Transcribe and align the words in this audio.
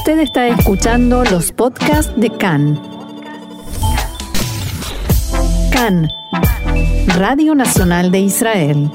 Usted 0.00 0.20
está 0.20 0.48
escuchando 0.48 1.22
los 1.24 1.52
podcasts 1.52 2.18
de 2.18 2.30
CAN. 2.30 2.80
CAN, 5.70 6.08
Radio 7.18 7.54
Nacional 7.54 8.10
de 8.10 8.20
Israel. 8.20 8.90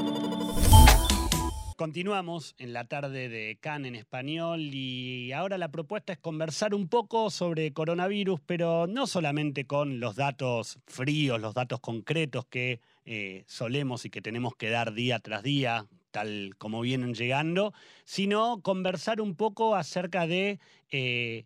Continuamos 1.76 2.56
en 2.58 2.72
la 2.72 2.86
tarde 2.86 3.28
de 3.28 3.56
CAN 3.60 3.86
en 3.86 3.94
español 3.94 4.60
y 4.74 5.30
ahora 5.30 5.58
la 5.58 5.68
propuesta 5.68 6.12
es 6.12 6.18
conversar 6.18 6.74
un 6.74 6.88
poco 6.88 7.30
sobre 7.30 7.72
coronavirus, 7.72 8.40
pero 8.44 8.88
no 8.88 9.06
solamente 9.06 9.64
con 9.64 10.00
los 10.00 10.16
datos 10.16 10.80
fríos, 10.86 11.40
los 11.40 11.54
datos 11.54 11.78
concretos 11.78 12.46
que 12.46 12.80
eh, 13.04 13.44
solemos 13.46 14.04
y 14.06 14.10
que 14.10 14.22
tenemos 14.22 14.56
que 14.56 14.70
dar 14.70 14.92
día 14.92 15.20
tras 15.20 15.44
día, 15.44 15.86
tal 16.16 16.54
como 16.56 16.80
vienen 16.80 17.12
llegando, 17.12 17.74
sino 18.06 18.62
conversar 18.62 19.20
un 19.20 19.36
poco 19.36 19.74
acerca 19.74 20.26
de 20.26 20.60
eh, 20.90 21.44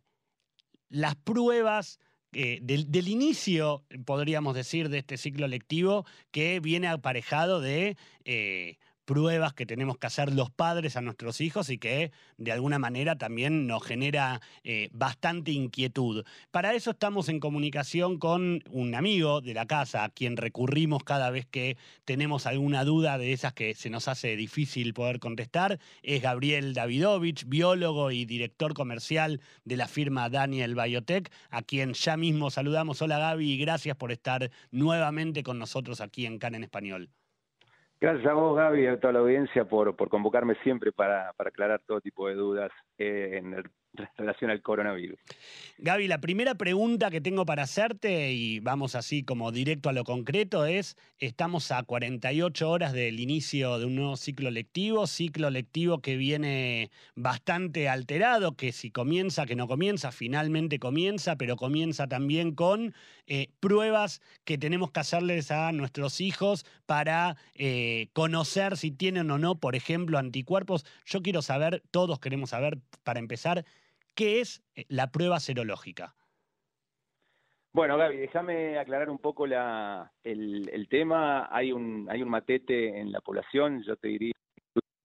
las 0.89 1.17
pruebas 1.17 1.99
eh, 2.33 2.61
del, 2.63 3.09
inicio, 3.09 3.83
podríamos 4.05 4.55
decir, 4.55 4.89
de 4.89 4.99
este 4.99 5.17
ciclo 5.17 5.49
lectivo 5.49 6.07
que 6.31 6.61
viene 6.61 6.87
aparejado 6.87 7.61
de 7.61 7.97
eh, 8.25 8.79
pruebas 9.11 9.55
que 9.55 9.67
tenemos 9.67 9.99
que 9.99 10.07
hacer 10.07 10.33
los 10.33 10.53
padres 10.53 10.97
a 10.97 11.01
nuestros 11.01 11.41
hijos 11.41 11.69
y 11.69 11.79
que 11.79 12.13
de 12.39 12.53
alguna 12.53 12.79
manera 12.79 13.19
también 13.19 13.67
nos 13.67 13.83
genera 13.83 14.41
eh, 14.63 14.89
bastante 14.93 15.51
inquietud. 15.51 16.25
Para 16.53 16.75
eso 16.75 16.93
estamos 16.93 17.29
en 17.29 17.41
comunicación 17.41 18.21
con 18.21 18.63
un 18.71 18.95
amigo 18.95 19.41
de 19.41 19.53
la 19.53 19.67
casa 19.67 20.05
a 20.05 20.11
quien 20.11 20.37
recurrimos 20.37 21.03
cada 21.03 21.31
vez 21.31 21.45
que 21.45 21.77
tenemos 22.05 22.47
alguna 22.47 22.85
duda 22.85 23.19
de 23.19 23.33
esas 23.33 23.53
que 23.53 23.75
se 23.75 23.91
nos 23.91 24.07
hace 24.07 24.37
difícil 24.37 24.95
poder 24.95 25.19
contestar. 25.19 25.81
Es 26.05 26.23
Gabriel 26.23 26.73
Davidovich, 26.73 27.49
biólogo 27.49 28.13
y 28.13 28.27
director 28.27 28.75
comercial 28.75 29.41
de 29.65 29.77
la 29.77 29.89
firma 29.89 30.31
Daniel 30.31 30.77
Biotech, 30.77 31.33
a 31.51 31.63
quien 31.63 31.95
ya 31.95 32.17
mismo 32.17 32.53
saludamos. 32.53 33.03
Hola 33.03 33.19
Gaby 33.19 33.55
y 33.55 33.59
gracias 33.59 33.97
por 33.97 34.13
estar 34.13 34.53
nuevamente 34.71 35.43
con 35.43 35.59
nosotros 35.59 36.01
aquí 36.01 36.27
en 36.27 36.39
CAN 36.39 36.55
en 36.55 36.63
Español. 36.63 37.11
Gracias 38.01 38.27
a 38.27 38.33
vos, 38.33 38.57
Gaby, 38.57 38.83
y 38.83 38.87
a 38.87 38.99
toda 38.99 39.13
la 39.13 39.19
audiencia 39.19 39.67
por, 39.67 39.95
por 39.95 40.09
convocarme 40.09 40.55
siempre 40.63 40.91
para, 40.91 41.35
para 41.35 41.51
aclarar 41.51 41.83
todo 41.87 42.01
tipo 42.01 42.29
de 42.29 42.35
dudas 42.35 42.73
eh, 42.97 43.33
en 43.37 43.53
el 43.53 43.65
relación 44.17 44.51
al 44.51 44.63
coronavirus. 44.63 45.19
Gaby, 45.79 46.09
la 46.09 46.21
primera 46.21 46.55
pregunta 46.55 47.11
que 47.11 47.21
tengo 47.21 47.47
para 47.47 47.63
hacerte, 47.63 48.33
y 48.33 48.61
vamos 48.61 48.95
así 48.95 49.23
como 49.23 49.51
directo 49.51 49.89
a 49.89 49.93
lo 49.93 50.05
concreto, 50.05 50.67
es, 50.67 50.97
estamos 51.19 51.73
a 51.73 51.83
48 51.83 52.71
horas 52.71 52.93
del 52.93 53.19
inicio 53.19 53.79
de 53.79 53.87
un 53.87 53.97
nuevo 53.97 54.17
ciclo 54.17 54.51
lectivo, 54.51 55.07
ciclo 55.07 55.51
lectivo 55.51 56.01
que 56.01 56.17
viene 56.17 56.91
bastante 57.15 57.89
alterado, 57.89 58.57
que 58.57 58.73
si 58.73 58.91
comienza, 58.91 59.47
que 59.47 59.57
no 59.57 59.67
comienza, 59.67 60.13
finalmente 60.13 60.79
comienza, 60.79 61.37
pero 61.37 61.57
comienza 61.57 62.07
también 62.07 62.55
con 62.55 62.95
eh, 63.27 63.49
pruebas 63.61 64.21
que 64.45 64.59
tenemos 64.59 64.91
que 64.91 65.01
hacerles 65.01 65.51
a 65.51 65.73
nuestros 65.73 66.21
hijos 66.21 66.67
para 66.87 67.37
eh, 67.55 68.09
conocer 68.13 68.77
si 68.77 68.91
tienen 68.91 69.31
o 69.31 69.39
no, 69.39 69.55
por 69.55 69.77
ejemplo, 69.77 70.19
anticuerpos. 70.19 70.85
Yo 71.07 71.23
quiero 71.23 71.41
saber, 71.43 71.83
todos 71.91 72.19
queremos 72.19 72.51
saber, 72.51 72.79
para 73.03 73.21
empezar, 73.21 73.65
¿Qué 74.15 74.41
es 74.41 74.63
eh, 74.75 74.85
la 74.89 75.11
prueba 75.11 75.41
serológica? 75.41 76.15
Bueno, 77.73 77.97
Gaby, 77.97 78.17
déjame 78.17 78.79
aclarar 78.79 79.11
un 79.11 79.19
poco 79.19 79.47
la, 79.47 80.13
el, 80.25 80.89
tema. 80.91 81.49
Hay 81.55 81.71
un, 81.71 82.09
hay 82.11 82.21
un 82.21 82.29
matete 82.29 82.99
en 82.99 83.13
la 83.13 83.21
población, 83.21 83.83
yo 83.85 83.97
te 83.97 84.09
diría, 84.09 84.33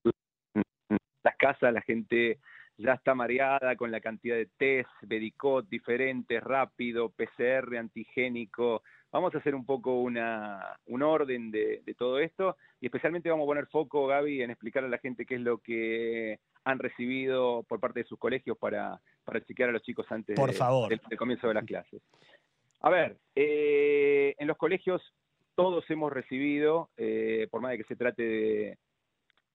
en 0.04 0.98
las 1.22 1.36
casas 1.36 1.72
la 1.72 1.80
gente 1.82 2.40
ya 2.76 2.94
está 2.94 3.14
mareada 3.14 3.76
con 3.76 3.92
la 3.92 4.00
cantidad 4.00 4.36
de 4.36 4.50
test, 4.58 4.90
Bedicot 5.02 5.68
diferentes, 5.68 6.42
rápido, 6.42 7.10
PCR, 7.10 7.78
antigénico. 7.78 8.82
Vamos 9.12 9.34
a 9.34 9.38
hacer 9.38 9.54
un 9.54 9.64
poco 9.64 10.00
una, 10.00 10.78
un 10.86 11.02
orden 11.02 11.50
de, 11.50 11.80
de, 11.84 11.94
todo 11.94 12.18
esto 12.18 12.56
y 12.80 12.86
especialmente 12.86 13.30
vamos 13.30 13.44
a 13.44 13.46
poner 13.46 13.66
foco, 13.66 14.06
Gaby, 14.06 14.42
en 14.42 14.50
explicar 14.50 14.84
a 14.84 14.88
la 14.88 14.98
gente 14.98 15.24
qué 15.24 15.36
es 15.36 15.40
lo 15.40 15.58
que 15.58 16.38
han 16.64 16.78
recibido 16.78 17.62
por 17.62 17.78
parte 17.78 18.00
de 18.00 18.06
sus 18.06 18.18
colegios 18.18 18.58
para, 18.58 19.00
para 19.24 19.40
chequear 19.40 19.70
a 19.70 19.72
los 19.72 19.82
chicos 19.82 20.06
antes 20.10 20.36
por 20.36 20.52
favor. 20.52 20.88
Del, 20.88 21.00
comienzo 21.16 21.48
de 21.48 21.54
las 21.54 21.64
clases. 21.64 22.02
A 22.80 22.90
ver, 22.90 23.16
eh, 23.34 24.34
en 24.36 24.48
los 24.48 24.56
colegios 24.56 25.00
todos 25.54 25.88
hemos 25.90 26.12
recibido, 26.12 26.90
eh, 26.96 27.46
por 27.50 27.60
más 27.60 27.70
de 27.70 27.78
que 27.78 27.84
se 27.84 27.96
trate 27.96 28.22
de, 28.22 28.78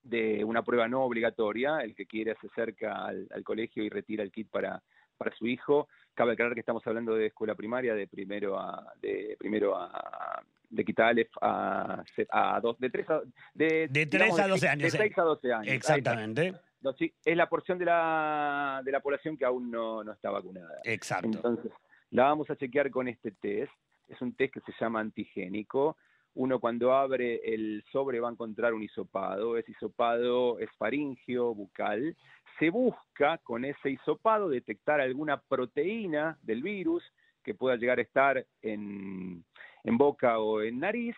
de, 0.03 0.43
una 0.43 0.63
prueba 0.63 0.87
no 0.87 1.03
obligatoria, 1.03 1.79
el 1.79 1.93
que 1.93 2.05
quiere 2.05 2.35
se 2.41 2.47
acerca 2.47 3.05
al, 3.05 3.27
al, 3.29 3.43
colegio 3.43 3.83
y 3.83 3.89
retira 3.89 4.23
el 4.23 4.31
kit 4.31 4.49
para, 4.49 4.81
para 5.17 5.35
su 5.35 5.47
hijo. 5.47 5.87
Cabe 6.13 6.33
aclarar 6.33 6.53
que 6.53 6.59
estamos 6.59 6.85
hablando 6.85 7.15
de 7.15 7.27
escuela 7.27 7.55
primaria, 7.55 7.95
de 7.95 8.07
primero 8.07 8.59
a, 8.59 8.93
de 9.01 9.35
primero 9.39 9.75
a, 9.77 10.43
de 10.69 10.85
Quitalef 10.85 11.29
a, 11.41 12.03
a 12.29 12.59
dos, 12.59 12.79
de 12.79 12.89
tres 12.89 13.09
a, 13.09 13.21
de, 13.53 13.87
de 13.89 14.05
digamos, 14.05 14.39
a 14.39 14.47
12 14.47 14.67
años. 14.67 14.91
De 14.91 14.97
6 14.97 15.17
a 15.17 15.21
12 15.21 15.53
años. 15.53 15.73
Exactamente. 15.73 16.53
No, 16.81 16.93
sí, 16.93 17.13
es 17.23 17.37
la 17.37 17.47
porción 17.47 17.77
de 17.77 17.85
la, 17.85 18.81
de 18.83 18.91
la 18.91 18.99
población 19.01 19.37
que 19.37 19.45
aún 19.45 19.69
no, 19.69 20.03
no 20.03 20.13
está 20.13 20.31
vacunada. 20.31 20.79
Exacto. 20.83 21.27
Entonces, 21.27 21.71
la 22.09 22.23
vamos 22.23 22.49
a 22.49 22.55
chequear 22.55 22.89
con 22.89 23.07
este 23.07 23.31
test. 23.31 23.71
Es 24.07 24.21
un 24.21 24.33
test 24.33 24.53
que 24.53 24.61
se 24.61 24.73
llama 24.79 24.99
antigénico. 24.99 25.97
Uno 26.33 26.59
cuando 26.59 26.93
abre 26.93 27.41
el 27.43 27.83
sobre 27.91 28.19
va 28.19 28.29
a 28.29 28.31
encontrar 28.31 28.73
un 28.73 28.83
hisopado. 28.83 29.57
Ese 29.57 29.71
hisopado 29.71 30.59
es 30.59 30.69
faringio, 30.77 31.53
bucal. 31.53 32.15
Se 32.57 32.69
busca 32.69 33.37
con 33.39 33.65
ese 33.65 33.91
hisopado 33.91 34.49
detectar 34.49 35.01
alguna 35.01 35.41
proteína 35.41 36.37
del 36.41 36.63
virus 36.63 37.03
que 37.43 37.55
pueda 37.55 37.75
llegar 37.75 37.99
a 37.99 38.03
estar 38.03 38.45
en, 38.61 39.43
en 39.83 39.97
boca 39.97 40.39
o 40.39 40.61
en 40.61 40.79
nariz. 40.79 41.15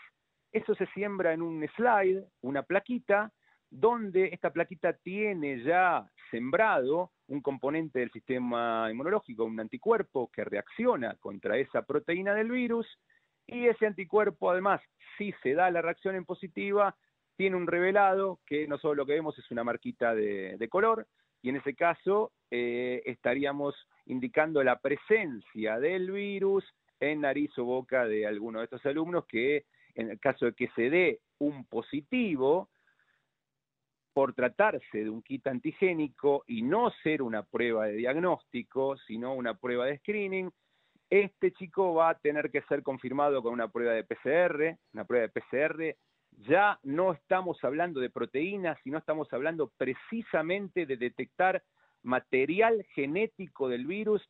Eso 0.51 0.73
se 0.75 0.85
siembra 0.87 1.33
en 1.33 1.41
un 1.41 1.67
slide, 1.75 2.23
una 2.41 2.63
plaquita, 2.63 3.31
donde 3.69 4.29
esta 4.31 4.51
plaquita 4.51 4.93
tiene 4.93 5.63
ya 5.63 6.05
sembrado 6.29 7.11
un 7.27 7.41
componente 7.41 7.99
del 7.99 8.11
sistema 8.11 8.87
inmunológico, 8.91 9.45
un 9.45 9.59
anticuerpo 9.59 10.29
que 10.31 10.43
reacciona 10.43 11.15
contra 11.19 11.57
esa 11.57 11.81
proteína 11.81 12.35
del 12.35 12.51
virus, 12.51 12.87
y 13.47 13.67
ese 13.67 13.85
anticuerpo 13.85 14.51
además, 14.51 14.81
si 15.17 15.33
se 15.43 15.53
da 15.53 15.69
la 15.71 15.81
reacción 15.81 16.15
en 16.15 16.25
positiva, 16.25 16.95
tiene 17.35 17.55
un 17.55 17.67
revelado 17.67 18.39
que 18.45 18.67
no 18.67 18.77
solo 18.77 18.95
lo 18.95 19.05
que 19.05 19.13
vemos 19.13 19.37
es 19.37 19.49
una 19.51 19.63
marquita 19.63 20.13
de, 20.13 20.57
de 20.57 20.69
color, 20.69 21.07
y 21.41 21.49
en 21.49 21.57
ese 21.57 21.75
caso 21.75 22.31
eh, 22.51 23.01
estaríamos 23.05 23.75
indicando 24.05 24.63
la 24.63 24.79
presencia 24.79 25.79
del 25.79 26.11
virus 26.11 26.63
en 26.99 27.21
nariz 27.21 27.51
o 27.57 27.65
boca 27.65 28.05
de 28.05 28.25
alguno 28.25 28.59
de 28.59 28.65
estos 28.65 28.85
alumnos 28.85 29.25
que 29.25 29.65
en 29.95 30.09
el 30.09 30.19
caso 30.19 30.45
de 30.45 30.53
que 30.53 30.69
se 30.69 30.89
dé 30.89 31.19
un 31.39 31.65
positivo, 31.65 32.69
por 34.13 34.33
tratarse 34.33 35.03
de 35.03 35.09
un 35.09 35.23
kit 35.23 35.45
antigénico 35.47 36.43
y 36.47 36.61
no 36.61 36.91
ser 37.01 37.21
una 37.21 37.43
prueba 37.43 37.87
de 37.87 37.93
diagnóstico, 37.93 38.95
sino 39.07 39.33
una 39.33 39.55
prueba 39.55 39.87
de 39.87 39.97
screening, 39.97 40.51
este 41.21 41.51
chico 41.51 41.93
va 41.93 42.09
a 42.09 42.17
tener 42.17 42.49
que 42.49 42.63
ser 42.63 42.81
confirmado 42.81 43.43
con 43.43 43.53
una 43.53 43.67
prueba 43.67 43.93
de 43.93 44.03
PCR, 44.03 44.79
una 44.93 45.05
prueba 45.05 45.27
de 45.27 45.29
PCR. 45.29 45.95
Ya 46.47 46.79
no 46.81 47.13
estamos 47.13 47.63
hablando 47.63 47.99
de 47.99 48.09
proteínas, 48.09 48.79
sino 48.83 48.97
estamos 48.97 49.31
hablando 49.31 49.71
precisamente 49.77 50.87
de 50.87 50.97
detectar 50.97 51.61
material 52.01 52.83
genético 52.95 53.69
del 53.69 53.85
virus 53.85 54.27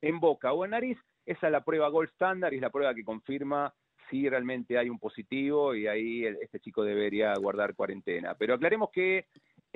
en 0.00 0.18
boca 0.18 0.54
o 0.54 0.64
en 0.64 0.70
nariz. 0.70 0.98
Esa 1.26 1.48
es 1.48 1.52
la 1.52 1.62
prueba 1.62 1.90
gold 1.90 2.08
standard 2.12 2.54
y 2.54 2.56
es 2.56 2.62
la 2.62 2.70
prueba 2.70 2.94
que 2.94 3.04
confirma 3.04 3.74
si 4.08 4.26
realmente 4.26 4.78
hay 4.78 4.88
un 4.88 4.98
positivo 4.98 5.74
y 5.74 5.86
ahí 5.86 6.24
este 6.24 6.58
chico 6.58 6.84
debería 6.84 7.34
guardar 7.34 7.74
cuarentena. 7.74 8.34
Pero 8.34 8.54
aclaremos 8.54 8.88
que 8.90 9.26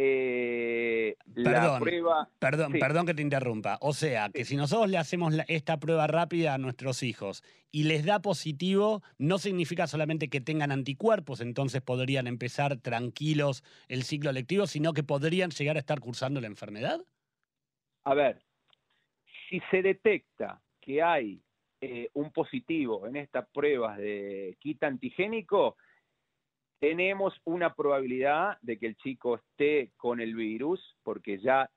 eh, 0.01 1.17
perdón, 1.35 1.53
la 1.53 1.79
prueba... 1.81 2.29
Perdón, 2.39 2.73
sí. 2.73 2.79
perdón 2.79 3.05
que 3.05 3.15
te 3.15 3.23
interrumpa. 3.23 3.79
O 3.81 3.93
sea, 3.93 4.31
que 4.33 4.45
si 4.45 4.55
nosotros 4.55 4.89
le 4.89 4.97
hacemos 4.97 5.35
la, 5.35 5.45
esta 5.49 5.81
prueba 5.81 6.07
rápida 6.07 6.55
a 6.55 6.59
nuestros 6.59 7.03
hijos 7.03 7.43
y 7.73 7.83
les 7.83 8.05
da 8.05 8.23
positivo, 8.23 9.03
no 9.19 9.39
significa 9.39 9.89
solamente 9.89 10.29
que 10.29 10.41
tengan 10.41 10.71
anticuerpos, 10.71 11.41
entonces 11.41 11.83
podrían 11.83 12.29
empezar 12.29 12.77
tranquilos 12.77 13.65
el 13.89 14.05
ciclo 14.05 14.31
lectivo, 14.31 14.69
sino 14.69 14.93
que 14.93 15.03
podrían 15.03 15.51
llegar 15.51 15.75
a 15.75 15.81
estar 15.81 15.99
cursando 15.99 16.41
la 16.41 16.47
enfermedad. 16.47 17.01
A 18.05 18.15
ver, 18.15 18.41
si 19.51 19.61
se 19.73 19.83
detecta 19.83 20.63
que 20.81 21.03
hay 21.03 21.43
eh, 21.81 22.09
un 22.15 22.31
positivo 22.31 23.05
en 23.09 23.17
estas 23.17 23.49
pruebas 23.49 23.99
de 23.99 24.57
kit 24.61 24.81
antigénico, 24.85 25.77
tenemos 26.79 27.35
una 27.45 27.75
probabilidad 27.75 28.59
de 28.63 28.79
que 28.79 28.87
el 28.87 28.97
chico 28.97 29.37
esté 29.37 29.93
con 29.97 30.21
el 30.21 30.35
virus, 30.35 30.81
porque 31.03 31.39
ya, 31.39 31.69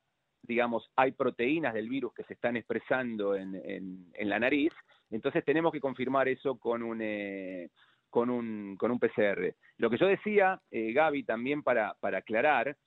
digamos, 0.44 0.90
hay 0.96 1.12
proteínas 1.12 1.74
del 1.74 1.90
virus 1.90 2.14
que 2.14 2.24
se 2.24 2.34
están 2.34 2.56
expresando 2.56 3.36
en, 3.36 4.12
la 4.20 4.40
nariz, 4.40 4.74
entonces 5.10 5.44
tenemos 5.44 5.72
que 5.72 5.82
confirmar 5.82 6.28
eso 6.28 6.58
con 6.58 6.84
un, 6.84 7.00
eh, 7.02 7.70
PCR. 8.12 9.56
Lo 9.78 9.90
que 9.90 9.98
yo 9.98 10.08
decía, 10.08 10.62
eh, 10.70 10.94
Gaby, 10.94 11.24
también 11.24 11.64
para, 11.64 11.96
aclarar, 12.02 12.78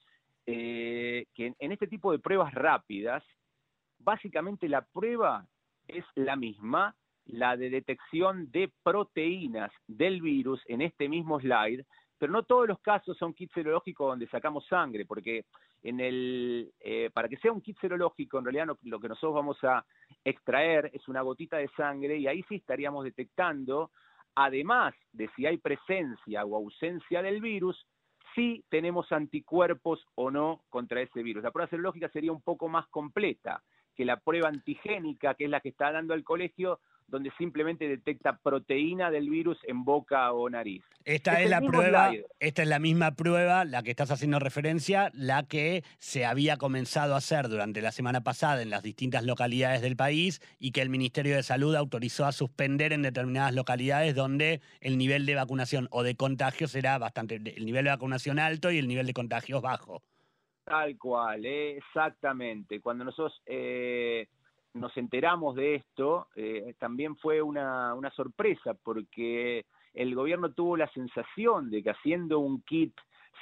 eh, 0.46 1.26
que 1.34 1.54
en 1.58 1.72
este 1.72 1.86
tipo 1.86 2.12
de 2.12 2.18
pruebas 2.18 2.52
rápidas, 2.54 3.24
básicamente 3.98 4.68
la 4.68 4.82
prueba 4.82 5.46
es 5.88 6.04
la 6.14 6.36
misma, 6.36 6.94
la 7.26 7.56
de 7.56 7.70
detección 7.70 8.50
de 8.50 8.70
proteínas 8.82 9.72
del 9.86 10.20
virus 10.20 10.62
en 10.66 10.82
este 10.82 11.08
mismo 11.08 11.40
slide, 11.40 11.84
pero 12.18 12.32
no 12.32 12.42
todos 12.44 12.68
los 12.68 12.80
casos 12.80 13.16
son 13.16 13.34
kits 13.34 13.52
serológicos 13.52 14.08
donde 14.08 14.28
sacamos 14.28 14.66
sangre, 14.66 15.04
porque 15.04 15.44
en 15.82 16.00
el, 16.00 16.72
eh, 16.80 17.10
para 17.12 17.28
que 17.28 17.36
sea 17.36 17.52
un 17.52 17.60
kit 17.60 17.78
serológico, 17.80 18.38
en 18.38 18.44
realidad 18.44 18.76
lo 18.82 19.00
que 19.00 19.08
nosotros 19.08 19.34
vamos 19.34 19.62
a 19.64 19.84
extraer 20.24 20.90
es 20.94 21.06
una 21.08 21.22
gotita 21.22 21.58
de 21.58 21.68
sangre 21.76 22.16
y 22.16 22.26
ahí 22.26 22.42
sí 22.48 22.56
estaríamos 22.56 23.04
detectando, 23.04 23.90
además 24.34 24.94
de 25.12 25.28
si 25.36 25.46
hay 25.46 25.58
presencia 25.58 26.44
o 26.44 26.56
ausencia 26.56 27.22
del 27.22 27.40
virus, 27.40 27.86
si 28.34 28.64
tenemos 28.68 29.12
anticuerpos 29.12 30.04
o 30.14 30.30
no 30.30 30.62
contra 30.70 31.00
ese 31.02 31.22
virus. 31.22 31.44
La 31.44 31.50
prueba 31.50 31.68
serológica 31.68 32.08
sería 32.08 32.32
un 32.32 32.42
poco 32.42 32.68
más 32.68 32.88
completa 32.88 33.62
que 33.94 34.04
la 34.04 34.18
prueba 34.18 34.48
antigénica, 34.48 35.34
que 35.34 35.44
es 35.44 35.50
la 35.50 35.60
que 35.60 35.68
está 35.68 35.92
dando 35.92 36.14
el 36.14 36.24
colegio, 36.24 36.80
donde 37.06 37.30
simplemente 37.38 37.88
detecta 37.88 38.38
proteína 38.38 39.10
del 39.10 39.28
virus 39.28 39.58
en 39.64 39.84
boca 39.84 40.32
o 40.32 40.48
nariz. 40.48 40.82
Esta 41.04 41.42
es, 41.42 41.50
la 41.50 41.60
prueba, 41.60 42.12
esta 42.40 42.62
es 42.62 42.68
la 42.68 42.78
misma 42.78 43.14
prueba, 43.14 43.64
la 43.64 43.82
que 43.82 43.90
estás 43.90 44.10
haciendo 44.10 44.38
referencia, 44.38 45.10
la 45.12 45.42
que 45.42 45.84
se 45.98 46.24
había 46.24 46.56
comenzado 46.56 47.14
a 47.14 47.18
hacer 47.18 47.48
durante 47.48 47.82
la 47.82 47.92
semana 47.92 48.22
pasada 48.22 48.62
en 48.62 48.70
las 48.70 48.82
distintas 48.82 49.24
localidades 49.24 49.82
del 49.82 49.96
país 49.96 50.40
y 50.58 50.72
que 50.72 50.80
el 50.80 50.88
Ministerio 50.88 51.36
de 51.36 51.42
Salud 51.42 51.74
autorizó 51.74 52.24
a 52.24 52.32
suspender 52.32 52.92
en 52.92 53.02
determinadas 53.02 53.54
localidades 53.54 54.14
donde 54.14 54.62
el 54.80 54.96
nivel 54.96 55.26
de 55.26 55.34
vacunación 55.34 55.88
o 55.90 56.02
de 56.02 56.16
contagios 56.16 56.74
era 56.74 56.96
bastante, 56.98 57.36
el 57.36 57.66
nivel 57.66 57.84
de 57.84 57.90
vacunación 57.90 58.38
alto 58.38 58.70
y 58.70 58.78
el 58.78 58.88
nivel 58.88 59.06
de 59.06 59.12
contagios 59.12 59.60
bajo. 59.60 60.02
Tal 60.64 60.96
cual, 60.96 61.44
exactamente. 61.44 62.80
Cuando 62.80 63.04
nosotros 63.04 63.42
eh, 63.44 64.26
nos 64.74 64.96
enteramos 64.96 65.54
de 65.54 65.76
esto, 65.76 66.28
eh, 66.34 66.74
también 66.78 67.16
fue 67.16 67.40
una, 67.40 67.94
sorpresa 68.14 68.74
porque 68.74 69.66
el 69.94 70.14
gobierno 70.14 70.52
tuvo 70.52 70.76
la 70.76 70.88
sensación 70.90 71.70
de 71.70 71.82
que 71.82 71.90
haciendo 71.90 72.40
un 72.40 72.62
kit 72.62 72.94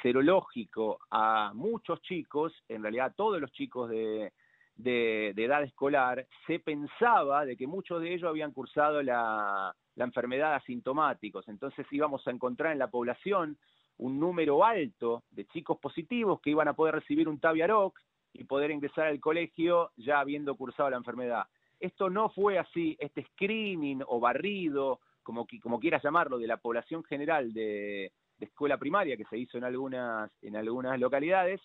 serológico 0.02 0.99
a 1.11 1.52
muchos 1.55 2.00
chicos, 2.02 2.52
en 2.69 2.82
realidad 2.82 3.06
a 3.06 3.14
todos 3.14 3.40
los 3.40 3.50
chicos 3.52 3.88
de, 3.90 4.32
de, 4.76 5.31
edad 5.31 5.62
escolar, 5.62 6.26
se 6.46 6.58
pensaba 6.58 7.46
de 7.46 7.56
que 7.56 7.67
muchos 7.67 8.02
de 8.02 8.14
ellos 8.14 8.28
habían 8.28 8.52
cursado 8.52 9.02
la, 9.02 9.75
la 9.94 10.05
enfermedad 10.05 10.55
asintomáticos. 10.55 11.49
Entonces 11.49 11.87
íbamos 11.90 12.26
a 12.26 12.31
encontrar 12.31 12.73
en 12.73 12.78
la 12.78 12.90
población 12.90 13.56
un 13.99 14.19
número 14.19 14.64
alto 14.64 15.25
de 15.31 15.46
chicos 15.46 15.78
positivos 15.78 16.40
que 16.40 16.50
iban 16.50 16.69
a 16.69 16.75
poder 16.75 16.94
recibir 16.96 17.28
un 17.28 17.38
Taviaroc 17.38 17.99
y 18.32 18.44
poder 18.44 18.70
ingresar 18.70 19.06
al 19.06 19.20
colegio 19.20 19.90
ya 19.96 20.20
habiendo 20.20 20.56
cursado 20.56 20.90
la 20.90 20.96
enfermedad. 20.96 21.44
Esto 21.81 22.11
no 22.11 22.31
fue 22.31 22.58
así, 22.58 22.96
este 23.00 23.25
screening 23.32 24.02
o 24.06 24.20
barrido, 24.20 25.00
como, 25.23 25.46
como 25.62 25.81
quieras 25.81 26.02
llamarlo, 26.02 26.38
de 26.38 26.46
la 26.46 26.56
población 26.56 27.02
general 27.05 27.52
de, 27.52 28.12
escuela 28.38 28.76
primaria 28.76 29.17
que 29.17 29.25
se 29.26 29.38
hizo 29.38 29.56
en 29.56 29.62
algunas, 29.62 30.31
en 30.43 30.56
algunas 30.56 30.99
localidades, 30.99 31.61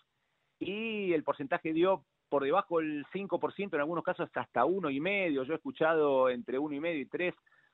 y 0.60 1.12
el 1.14 1.24
porcentaje 1.24 1.74
dio 1.74 2.04
por 2.30 2.44
debajo 2.44 2.80
del 2.80 3.06
5%, 3.13 3.74
en 3.74 3.80
algunos 3.80 4.04
casos 4.04 4.30
hasta 4.36 4.66
uno 4.66 4.90
y 4.92 5.00
medio, 5.00 5.44
yo 5.44 5.54
he 5.54 5.56
escuchado 5.56 6.30
entre 6.30 6.60
uno 6.60 6.75
y 6.75 6.80
medio 6.80 7.02
y 7.02 7.06
tres, 7.06 7.34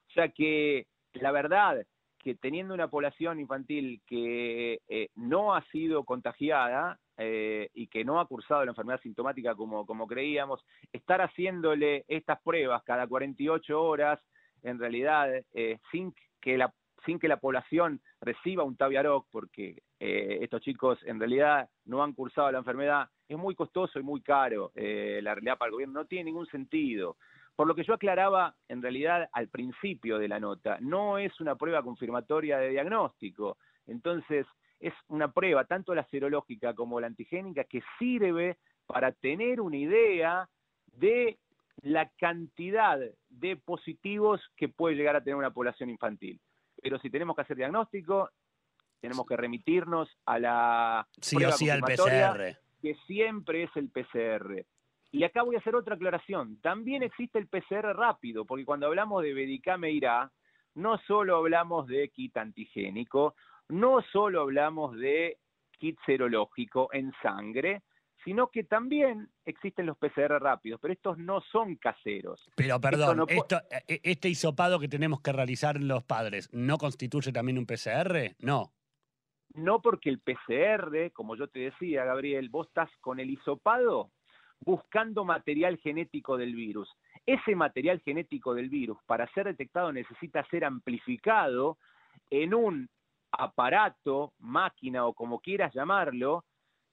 o 0.09 0.11
sea 0.13 0.29
que 0.29 0.87
la 1.13 1.31
verdad 1.31 1.85
que 2.19 2.35
teniendo 2.35 2.73
una 2.73 2.87
población 2.87 3.39
infantil 3.39 4.01
que 4.07 4.79
eh, 4.87 5.09
no 5.15 5.53
ha 5.53 5.61
sido 5.65 6.05
contagiada 6.05 6.97
eh, 7.17 7.69
y 7.73 7.87
que 7.87 8.03
no 8.03 8.19
ha 8.19 8.27
cursado 8.27 8.65
la 8.65 8.71
enfermedad 8.71 9.01
sintomática 9.01 9.55
como, 9.55 9.85
como 9.85 10.07
creíamos, 10.07 10.65
estar 10.91 11.21
haciéndole 11.21 12.05
estas 12.07 12.41
pruebas 12.41 12.83
cada 12.83 13.07
48 13.07 13.81
horas, 13.81 14.19
en 14.63 14.79
realidad, 14.79 15.29
eh, 15.53 15.79
sin, 15.91 16.13
que 16.41 16.57
la, 16.57 16.73
sin 17.05 17.19
que 17.19 17.27
la 17.27 17.37
población 17.37 18.01
reciba 18.21 18.63
un 18.63 18.77
Taviaroc, 18.77 19.27
porque 19.31 19.83
estos 19.99 20.61
chicos 20.61 20.99
en 21.05 21.17
realidad 21.17 21.69
no 21.85 22.03
han 22.03 22.11
cursado 22.11 22.51
la 22.51 22.57
enfermedad, 22.57 23.07
es 23.29 23.37
muy 23.37 23.55
costoso 23.55 23.99
y 23.99 24.03
muy 24.03 24.21
caro. 24.21 24.73
la 24.75 25.33
realidad 25.33 25.57
para 25.57 25.67
el 25.67 25.73
gobierno 25.73 26.01
no 26.01 26.05
tiene 26.07 26.25
ningún 26.25 26.45
sentido. 26.47 27.15
Por 27.55 27.67
lo 27.67 27.75
que 27.75 27.83
yo 27.83 27.93
aclaraba 27.93 28.55
en 28.67 28.81
realidad 28.81 29.29
al 29.31 29.47
principio 29.47 30.17
de 30.17 30.27
la 30.27 30.39
nota, 30.39 30.77
no 30.81 31.17
es 31.17 31.39
una 31.39 31.55
prueba 31.55 31.83
confirmatoria 31.83 32.57
de 32.57 32.69
diagnóstico. 32.69 33.57
Entonces, 33.85 34.39
es 34.39 34.47
una 35.23 35.31
prueba, 35.31 35.63
tanto 35.65 35.95
la 35.95 36.05
serológica 36.05 36.73
como 36.73 36.99
la 36.99 37.07
antigénica, 37.07 37.63
que 37.63 37.81
sirve 37.97 38.57
para 38.85 39.11
tener 39.11 39.61
una 39.61 39.77
idea 39.77 40.49
de 40.97 41.37
la 41.81 42.09
cantidad 42.19 42.99
de 43.29 43.55
positivos 43.57 44.41
que 44.57 44.69
puede 44.69 44.95
llegar 44.95 45.15
a 45.15 45.23
tener 45.23 45.35
una 45.35 45.51
población 45.51 45.89
infantil. 45.89 46.39
Pero 46.81 46.99
si 46.99 47.09
tenemos 47.09 47.35
que 47.35 47.43
hacer 47.43 47.57
diagnóstico, 47.57 48.29
tenemos 48.99 49.25
que 49.25 49.37
remitirnos 49.37 50.09
a 50.25 50.39
la 50.39 51.07
sí 51.19 51.43
o 51.43 51.51
sí 51.51 51.69
al 51.69 51.81
PCR. 51.81 52.57
que 52.81 52.95
siempre 53.07 53.63
es 53.63 53.71
el 53.75 53.89
PCR. 53.89 54.65
Y 55.11 55.23
acá 55.23 55.43
voy 55.43 55.55
a 55.55 55.59
hacer 55.59 55.75
otra 55.75 55.95
aclaración. 55.95 56.59
También 56.61 57.03
existe 57.03 57.37
el 57.37 57.47
PCR 57.47 57.95
rápido, 57.95 58.45
porque 58.45 58.65
cuando 58.65 58.87
hablamos 58.87 59.23
de 59.23 59.33
Medicameira, 59.33 60.31
no 60.75 60.97
solo 60.99 61.37
hablamos 61.37 61.87
de 61.87 62.09
kit 62.09 62.35
antigénico, 62.35 63.35
no 63.69 64.01
solo 64.11 64.41
hablamos 64.41 64.97
de 64.97 65.37
kit 65.79 65.97
serológico 66.05 66.89
en 66.93 67.11
sangre, 67.21 67.83
sino 68.23 68.47
que 68.47 68.63
también 68.63 69.29
existen 69.45 69.85
los 69.85 69.97
PCR 69.97 70.39
rápidos, 70.39 70.79
pero 70.81 70.93
estos 70.93 71.17
no 71.17 71.41
son 71.41 71.75
caseros. 71.75 72.41
Pero 72.55 72.79
perdón, 72.79 73.25
esto, 73.27 73.57
e, 73.87 73.99
¿este 74.03 74.29
hisopado 74.29 74.79
que 74.79 74.87
tenemos 74.87 75.21
que 75.21 75.33
realizar 75.33 75.81
los 75.81 76.03
padres 76.03 76.49
no 76.53 76.77
constituye 76.77 77.31
también 77.31 77.57
un 77.57 77.65
PCR? 77.65 78.35
No. 78.39 78.71
No 79.53 79.81
porque 79.81 80.09
el 80.09 80.19
PCR, 80.19 81.11
como 81.11 81.35
yo 81.35 81.47
te 81.47 81.59
decía, 81.59 82.05
Gabriel, 82.05 82.49
vos 82.49 82.67
estás 82.67 82.89
con 83.01 83.19
el 83.19 83.29
hisopado 83.29 84.11
buscando 84.59 85.25
material 85.25 85.77
genético 85.77 86.37
del 86.37 86.55
virus. 86.55 86.89
Ese 87.25 87.55
material 87.55 87.99
genético 87.99 88.53
del 88.53 88.69
virus, 88.69 88.97
para 89.05 89.27
ser 89.33 89.45
detectado, 89.45 89.91
necesita 89.91 90.45
ser 90.45 90.65
amplificado 90.65 91.77
en 92.29 92.53
un 92.53 92.89
aparato, 93.37 94.33
máquina 94.39 95.05
o 95.05 95.13
como 95.13 95.39
quieras 95.39 95.73
llamarlo, 95.73 96.45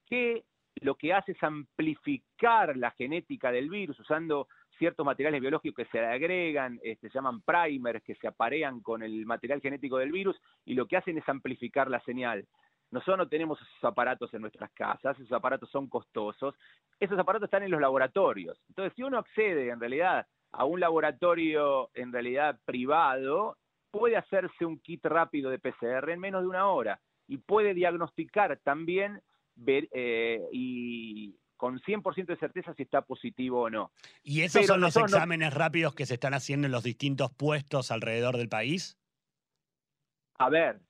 que 0.06 0.44
lo 0.80 0.94
que 0.94 1.12
hace 1.12 1.32
es 1.32 1.42
amplificar 1.42 2.76
la 2.76 2.90
genética 2.92 3.52
del 3.52 3.68
virus 3.68 3.98
usando 4.00 4.48
ciertos 4.78 5.04
materiales 5.04 5.42
biológicos 5.42 5.84
que 5.84 5.90
se 5.90 6.04
agregan, 6.04 6.80
este, 6.82 7.10
se 7.10 7.14
llaman 7.14 7.42
primers, 7.42 8.02
que 8.02 8.14
se 8.14 8.26
aparean 8.26 8.80
con 8.80 9.02
el 9.02 9.26
material 9.26 9.60
genético 9.60 9.98
del 9.98 10.10
virus 10.10 10.40
y 10.64 10.74
lo 10.74 10.86
que 10.86 10.96
hacen 10.96 11.18
es 11.18 11.28
amplificar 11.28 11.90
la 11.90 12.00
señal. 12.00 12.46
Nosotros 12.90 13.18
no 13.18 13.28
tenemos 13.28 13.60
esos 13.60 13.84
aparatos 13.84 14.32
en 14.34 14.40
nuestras 14.40 14.70
casas, 14.72 15.18
esos 15.18 15.32
aparatos 15.32 15.70
son 15.70 15.88
costosos, 15.88 16.54
esos 16.98 17.18
aparatos 17.18 17.46
están 17.46 17.62
en 17.62 17.70
los 17.70 17.80
laboratorios. 17.80 18.58
Entonces, 18.68 18.94
si 18.96 19.02
uno 19.02 19.18
accede 19.18 19.68
en 19.68 19.78
realidad 19.78 20.26
a 20.52 20.64
un 20.64 20.80
laboratorio 20.80 21.90
en 21.94 22.12
realidad 22.12 22.58
privado, 22.64 23.58
puede 23.90 24.16
hacerse 24.16 24.64
un 24.64 24.78
kit 24.78 25.04
rápido 25.04 25.50
de 25.50 25.58
PCR 25.58 26.10
en 26.10 26.20
menos 26.20 26.42
de 26.42 26.48
una 26.48 26.68
hora 26.68 27.00
y 27.26 27.38
puede 27.38 27.74
diagnosticar 27.74 28.58
también 28.62 29.22
ver, 29.54 29.88
eh, 29.92 30.42
y 30.52 31.36
con 31.56 31.78
100% 31.80 32.26
de 32.26 32.36
certeza 32.38 32.74
si 32.74 32.82
está 32.82 33.02
positivo 33.02 33.62
o 33.62 33.70
no. 33.70 33.92
¿Y 34.22 34.42
esos 34.42 34.66
son 34.66 34.80
los 34.80 34.96
exámenes 34.96 35.52
rápidos 35.52 35.94
que 35.94 36.06
se 36.06 36.14
están 36.14 36.34
haciendo 36.34 36.66
en 36.66 36.72
los 36.72 36.82
distintos 36.82 37.30
puestos 37.32 37.90
alrededor 37.90 38.36
del 38.36 38.48
país? 38.48 38.98
A 40.38 40.48
ver, 40.48 40.80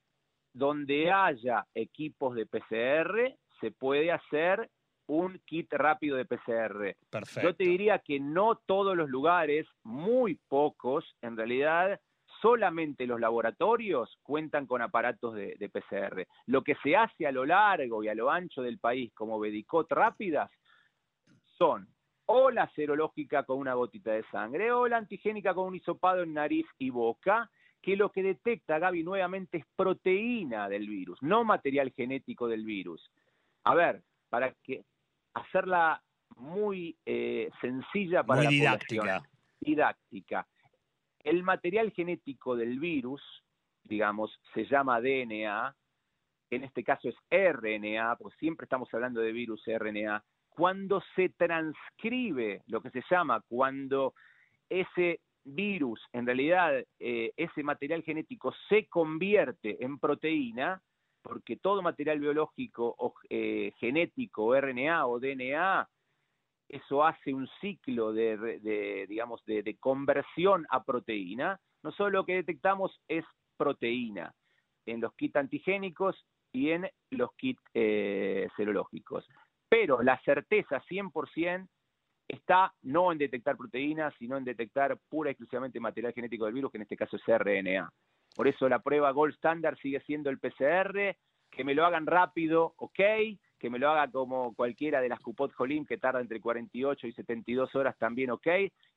donde 0.53 1.11
haya 1.11 1.67
equipos 1.73 2.35
de 2.35 2.45
PCR, 2.45 3.37
se 3.59 3.71
puede 3.71 4.11
hacer 4.11 4.69
un 5.07 5.39
kit 5.45 5.71
rápido 5.73 6.15
de 6.15 6.25
PCR. 6.25 6.95
Perfecto. 7.09 7.49
Yo 7.49 7.55
te 7.55 7.65
diría 7.65 7.99
que 7.99 8.19
no 8.19 8.55
todos 8.65 8.95
los 8.95 9.09
lugares, 9.09 9.67
muy 9.83 10.39
pocos, 10.47 11.05
en 11.21 11.35
realidad 11.35 11.99
solamente 12.41 13.05
los 13.05 13.19
laboratorios 13.19 14.17
cuentan 14.23 14.65
con 14.65 14.81
aparatos 14.81 15.35
de, 15.35 15.69
PCR. 15.71 16.27
Lo 16.47 16.63
que 16.63 16.75
se 16.83 16.95
hace 16.95 17.27
a 17.27 17.31
lo 17.31 17.45
largo 17.45 18.03
y 18.03 18.07
a 18.07 18.15
lo 18.15 18.29
ancho 18.29 18.61
del 18.61 18.79
país 18.79 19.13
como 19.13 19.39
Bedicot 19.39 19.91
rápidas 19.91 20.49
son 21.57 21.87
o 22.25 22.49
la 22.49 22.69
serológica 22.71 23.43
con 23.43 23.57
una 23.57 23.73
gotita 23.73 24.11
de 24.11 24.23
sangre 24.31 24.71
o 24.71 24.87
la 24.87 24.97
antigénica 24.97 25.53
con 25.53 25.67
un 25.67 25.75
hisopado 25.75 26.23
en 26.23 26.33
nariz 26.33 26.65
y 26.77 26.89
boca 26.89 27.49
que 27.81 27.95
lo 27.95 28.11
que 28.11 28.23
detecta 28.23 28.79
Gaby 28.79 29.03
nuevamente 29.03 29.57
es 29.57 29.65
proteína 29.75 30.69
del 30.69 30.87
virus, 30.87 31.21
no 31.21 31.43
material 31.43 31.91
genético 31.91 32.47
del 32.47 32.63
virus. 32.63 33.11
A 33.63 33.75
ver, 33.75 34.03
para 34.29 34.53
que 34.63 34.83
hacerla 35.33 36.01
muy 36.37 36.95
eh, 37.05 37.49
sencilla 37.59 38.23
para 38.23 38.43
la 38.43 38.49
didáctica. 38.49 39.23
didáctica. 39.59 40.47
El 41.23 41.43
material 41.43 41.91
genético 41.91 42.55
del 42.55 42.79
virus, 42.79 43.21
digamos, 43.83 44.39
se 44.53 44.65
llama 44.65 45.01
DNA, 45.01 45.75
en 46.51 46.63
este 46.63 46.83
caso 46.83 47.09
es 47.09 47.15
RNA, 47.29 48.17
porque 48.17 48.37
siempre 48.37 48.65
estamos 48.65 48.93
hablando 48.93 49.21
de 49.21 49.31
virus 49.31 49.63
RNA. 49.65 50.23
cuando 50.49 51.01
se 51.15 51.29
transcribe, 51.29 52.61
lo 52.67 52.81
que 52.81 52.89
se 52.89 53.01
llama, 53.09 53.41
cuando 53.47 54.13
ese 54.69 55.21
virus, 55.45 56.01
en 56.11 56.25
realidad 56.25 56.83
eh, 56.99 57.31
ese 57.37 57.63
material 57.63 58.03
genético 58.03 58.53
se 58.67 58.87
convierte 58.87 59.83
en 59.83 59.97
proteína, 59.97 60.81
porque 61.21 61.55
todo 61.55 61.81
material 61.81 62.19
biológico 62.19 62.93
o 62.97 63.13
eh, 63.29 63.71
genético, 63.77 64.59
RNA 64.59 65.07
o 65.07 65.19
DNA, 65.19 65.87
eso 66.71 67.03
hace 67.03 67.33
un 67.33 67.49
ciclo 67.59 68.13
de, 68.13 69.05
digamos, 69.07 69.43
de, 69.45 69.75
conversión 69.79 70.65
a 70.69 70.83
proteína. 70.83 71.59
Nosotros 71.83 72.13
lo 72.13 72.25
que 72.25 72.35
detectamos 72.35 72.97
es 73.09 73.25
proteína 73.57 74.33
en 74.85 75.01
los 75.01 75.13
kits 75.15 75.35
antigénicos 75.35 76.25
y 76.53 76.71
en 76.71 76.89
los 77.09 77.33
kits 77.35 77.61
eh, 77.73 78.47
serológicos. 78.55 79.27
Pero 79.67 80.01
la 80.01 80.17
certeza 80.21 80.81
100% 80.89 81.67
está 82.25 82.73
no 82.83 83.11
en 83.11 83.17
detectar 83.17 83.57
proteínas, 83.57 84.13
sino 84.17 84.37
en 84.37 84.45
detectar 84.45 84.97
pura 85.09 85.29
y 85.29 85.31
exclusivamente 85.31 85.79
material 85.81 86.13
genético 86.13 86.45
del 86.45 86.53
virus, 86.53 86.71
que 86.71 86.77
en 86.77 86.83
este 86.83 86.97
caso 86.97 87.17
es 87.17 87.23
RNA. 87.27 87.91
Por 88.33 88.47
eso 88.47 88.69
la 88.69 88.79
prueba 88.79 89.11
gold 89.11 89.33
standard 89.35 89.77
sigue 89.79 89.99
siendo 90.01 90.29
el 90.29 90.39
PCR, 90.39 91.17
que 91.49 91.63
me 91.65 91.75
lo 91.75 91.85
hagan 91.85 92.05
rápido, 92.05 92.73
ok, 92.77 92.99
que 93.61 93.69
me 93.69 93.77
lo 93.77 93.91
haga 93.91 94.11
como 94.11 94.55
cualquiera 94.55 94.99
de 94.99 95.07
las 95.07 95.19
Cupot 95.19 95.53
Jolim, 95.53 95.85
que 95.85 95.99
tarda 95.99 96.19
entre 96.19 96.41
48 96.41 97.05
y 97.05 97.13
72 97.13 97.75
horas 97.75 97.95
también, 97.99 98.31
ok, 98.31 98.47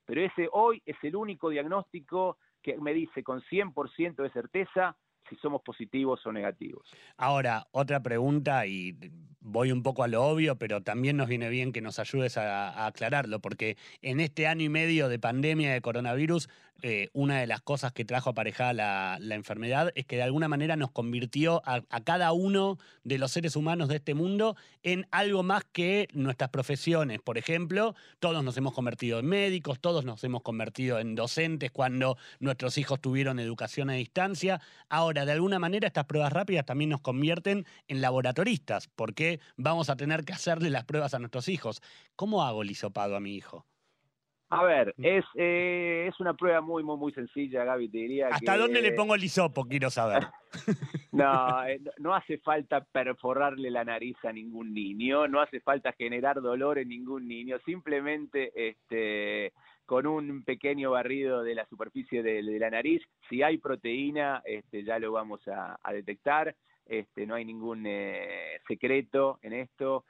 pero 0.07 0.23
ese 0.23 0.49
hoy 0.53 0.83
es 0.87 0.97
el 1.03 1.15
único 1.17 1.51
diagnóstico 1.51 2.39
que 2.63 2.79
me 2.79 2.95
dice 2.95 3.23
con 3.23 3.43
100% 3.43 4.23
de 4.23 4.31
certeza 4.31 4.97
si 5.29 5.37
somos 5.37 5.61
positivos 5.61 6.25
o 6.27 6.33
negativos. 6.33 6.91
Ahora, 7.19 7.67
otra 7.73 8.03
pregunta, 8.03 8.67
y 8.67 8.97
voy 9.45 9.71
un 9.71 9.83
poco 9.83 10.03
a 10.03 10.09
lo 10.09 10.25
obvio, 10.25 10.57
pero 10.57 10.83
también 10.83 11.17
nos 11.17 11.29
viene 11.29 11.49
bien 11.51 11.73
que 11.73 11.83
nos 11.83 11.99
ayudes 11.99 12.37
a, 12.39 12.87
aclararlo, 12.87 13.41
porque 13.41 13.77
en 14.03 14.19
este 14.19 14.47
año 14.47 14.65
y 14.65 14.69
medio 14.69 15.09
de 15.09 15.19
pandemia 15.19 15.73
de 15.73 15.81
coronavirus, 15.81 16.49
eh, 16.83 17.09
una 17.13 17.39
de 17.39 17.47
las 17.47 17.61
cosas 17.61 17.93
que 17.93 18.05
trajo 18.05 18.31
aparejada 18.31 18.73
la, 18.73 19.35
enfermedad 19.35 19.93
es 19.95 20.07
que 20.07 20.17
de 20.17 20.23
alguna 20.23 20.49
manera 20.49 20.77
nos 20.77 20.91
convirtió 20.91 21.63
a, 21.65 21.83
cada 22.03 22.33
uno 22.33 22.79
de 23.05 23.19
los 23.19 23.33
seres 23.33 23.57
humanos 23.57 23.89
de 23.89 23.97
este 23.97 24.15
mundo 24.15 24.57
en 24.83 25.07
algo 25.11 25.43
más 25.43 25.65
que 25.65 26.09
nuestras 26.13 26.51
profesiones. 26.51 27.21
Por 27.21 27.39
ejemplo, 27.39 27.95
todos 28.19 28.43
nos 28.45 28.57
hemos 28.57 28.75
convertido 28.75 29.19
en 29.19 29.27
médicos, 29.27 29.79
todos 29.81 30.05
nos 30.05 30.23
hemos 30.25 30.43
convertido 30.43 30.99
en 30.99 31.15
docentes 31.15 31.71
cuando 31.71 32.17
nuestros 32.41 32.77
hijos 32.77 33.01
tuvieron 33.01 33.39
educación 33.39 33.89
a 33.89 33.95
distancia. 33.95 34.61
Ahora, 34.89 35.25
de 35.25 35.33
alguna 35.33 35.59
manera, 35.59 35.87
estas 35.87 36.07
pruebas 36.07 36.33
rápidas 36.33 36.67
también 36.67 36.91
nos 36.91 37.01
convierten 37.01 37.67
en 37.89 38.01
laboratoristas, 38.01 38.89
porque 38.89 39.34
vamos 39.57 39.91
a 39.91 39.97
tener 39.97 40.25
que 40.25 40.33
hacerle 40.33 40.71
las 40.71 40.85
pruebas 40.85 41.15
a 41.15 41.19
nuestros 41.19 41.49
hijos. 41.49 41.83
¿Cómo 42.17 42.43
hago 42.43 42.63
el 42.63 42.71
hisopado 42.71 43.17
a 43.17 43.21
mi 43.21 43.35
hijo? 43.35 43.67
A 44.51 44.63
ver, 44.63 44.95
mm. 44.97 45.05
es, 45.05 45.25
eh, 45.37 46.07
es 46.09 46.21
una 46.21 46.35
prueba 46.35 46.61
muy, 46.61 46.85
muy, 46.85 46.97
muy 46.97 47.13
sencilla, 47.13 47.65
Gaby, 47.65 47.89
te 47.89 47.99
diría. 47.99 48.29
¿Hasta 48.29 48.57
dónde 48.57 48.83
le 48.83 48.93
pongo 48.93 49.15
el 49.15 49.25
hisopo? 49.25 49.65
Quiero 49.67 49.91
saber. 49.91 50.27
Eh, 51.15 51.17
no, 51.17 51.93
no 51.99 52.15
hace 52.15 52.39
falta 52.39 52.85
perforarle 52.85 53.71
la 53.71 53.85
nariz 53.85 54.17
a 54.25 54.33
ningún 54.33 54.75
niño, 54.75 55.29
no 55.29 55.41
hace 55.41 55.61
falta 55.61 55.93
generar 55.93 56.43
dolor 56.43 56.79
en 56.79 56.89
ningún 56.89 57.29
niño, 57.29 57.57
simplemente 57.65 58.51
este, 58.57 59.53
con 59.87 60.07
un 60.07 60.43
pequeño 60.45 60.93
barrido 60.93 61.43
de 61.43 61.55
la 61.55 61.67
superficie 61.67 62.23
de, 62.23 62.43
la 62.43 62.71
nariz, 62.71 63.03
si 63.29 63.43
hay 63.43 63.59
proteína, 63.59 64.43
este, 64.45 64.83
ya 64.83 64.99
lo 64.99 65.13
vamos 65.13 65.41
a, 65.47 65.79
detectar, 65.93 66.55
este, 66.87 67.27
no 67.27 67.35
hay 67.35 67.45
ningún 67.45 67.85
eh, 67.87 68.61
secreto 68.67 69.39
en 69.43 69.53
esto, 69.53 70.05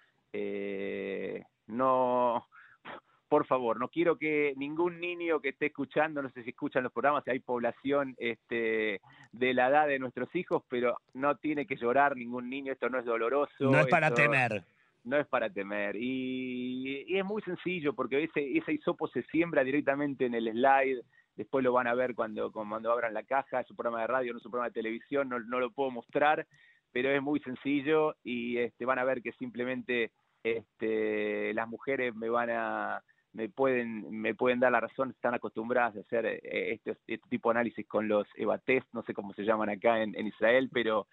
no 1.66 2.47
por 3.35 3.47
favor, 3.47 3.81
no 3.81 3.88
quiero 3.88 4.16
que 4.16 4.54
ningún 4.57 5.00
niño 5.00 5.40
que 5.40 5.49
esté 5.49 5.66
escuchando, 5.66 6.23
no 6.23 6.31
sé 6.31 6.45
si 6.45 6.50
escuchan 6.50 6.85
los 6.85 6.93
programas, 6.93 7.25
si 7.25 7.33
hay 7.33 7.40
población 7.40 8.14
este, 8.19 9.00
de 9.33 9.54
la 9.54 9.69
edad 9.69 9.88
de 9.88 9.99
nuestros 9.99 10.33
hijos, 10.37 10.62
pero 10.69 10.99
no 11.14 11.37
tiene 11.38 11.66
que 11.66 11.75
llorar 11.75 12.16
ningún 12.16 12.49
niño, 12.49 12.73
esto 12.73 12.88
no 12.88 13.00
es 13.00 13.04
doloroso. 13.04 13.52
No 13.59 13.81
es 13.81 13.88
para 13.88 14.12
temer. 14.12 14.62
No 15.02 15.19
es 15.19 15.26
para 15.26 15.50
temer. 15.50 15.97
Y, 15.97 17.07
es 17.09 17.25
muy 17.25 17.43
sencillo, 17.43 17.93
porque 17.93 18.23
ese, 18.23 18.57
ese 18.57 18.73
hisopo 18.73 19.09
se 19.09 19.23
siembra 19.25 19.64
directamente 19.64 20.26
en 20.26 20.35
el 20.35 20.52
slide, 20.52 21.02
después 21.37 21.64
lo 21.64 21.73
van 21.73 21.87
a 21.87 21.95
ver 21.95 22.14
cuando, 22.14 22.53
cuando 22.53 22.93
abran 22.93 23.14
la 23.14 23.25
caja, 23.25 23.61
es 23.61 23.71
un 23.71 23.76
programa 23.76 24.03
de 24.03 24.07
radio, 24.07 24.33
no 24.33 24.38
es 24.38 24.45
un 24.45 24.50
programa 24.50 24.71
de 24.71 24.81
televisión, 24.81 25.29
no, 25.29 25.41
no 25.41 25.61
lo 25.61 25.71
puedo 25.71 25.91
mostrar, 25.91 26.47
pero 26.93 27.11
es 27.11 27.21
muy 27.21 27.41
sencillo 27.41 28.14
y 28.23 28.59
este, 28.59 28.85
van 28.85 28.99
a 28.99 29.05
ver 29.05 29.23
que 29.23 29.33
simplemente 29.33 30.12
este, 30.43 31.53
las 31.55 31.69
mujeres 31.69 32.14
me 32.14 32.29
van 32.29 32.50
a 32.50 33.03
me 33.33 33.49
pueden, 33.49 34.09
me 34.12 34.37
pueden 34.37 34.61
dar 34.61 34.71
la 34.71 34.79
razón, 34.79 35.11
están 35.11 35.35
acostumbradas 35.35 35.97
a 35.97 36.00
hacer 36.00 36.25
eh, 36.25 36.41
este, 36.45 36.93
este, 37.09 37.29
tipo 37.29 37.49
de 37.49 37.59
análisis 37.59 37.85
con 37.85 38.07
los 38.07 38.29
EVA 38.37 38.59
test, 38.59 38.87
no 38.93 39.03
sé 39.03 39.12
cómo 39.12 39.35
se 39.35 39.43
llaman 39.43 39.71
acá 39.71 40.00
en, 40.00 40.26
Israel, 40.26 40.71
pero... 40.73 41.09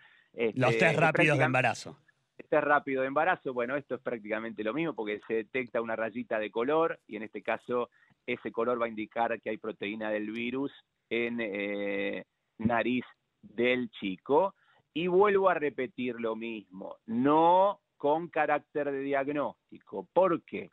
los 0.53 0.77
test 0.77 0.99
rápidos 0.99 1.39
de 1.39 1.45
embarazo. 1.45 1.97
Test 2.37 2.63
rápido 2.63 3.01
de 3.01 3.07
embarazo, 3.07 3.53
bueno, 3.53 3.75
esto 3.75 3.95
es 3.95 4.01
prácticamente 4.01 4.63
lo 4.63 4.71
mismo 4.71 4.93
porque 4.93 5.19
se 5.27 5.33
detecta 5.33 5.81
una 5.81 5.95
rayita 5.95 6.37
de 6.37 6.51
color 6.51 6.99
y 7.07 7.15
en 7.15 7.23
este 7.23 7.41
caso 7.41 7.89
ese 8.25 8.51
color 8.51 8.81
va 8.81 8.85
a 8.85 8.89
indicar 8.89 9.39
que 9.41 9.49
hay 9.49 9.57
proteína 9.57 10.09
del 10.09 10.31
virus 10.31 10.71
en 11.09 11.39
eh, 11.41 12.23
nariz 12.57 13.05
del 13.41 13.89
chico. 13.91 14.55
Y 14.93 15.07
vuelvo 15.07 15.49
a 15.49 15.53
repetir 15.53 16.19
lo 16.19 16.35
mismo, 16.35 16.97
no 17.05 17.79
con 17.95 18.27
carácter 18.27 18.91
de 18.91 18.99
diagnóstico. 19.01 20.05
¿Por 20.13 20.43
qué? 20.43 20.69